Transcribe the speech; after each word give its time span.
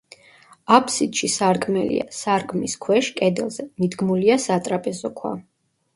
აფსიდში 0.77 1.27
სარკმელია, 1.33 2.07
სარკმლის 2.21 2.75
ქვეშ, 2.87 3.11
კედელზე, 3.21 3.67
მიდგმულია 3.83 4.39
სატრაპეზო 4.47 5.13
ქვა. 5.21 5.35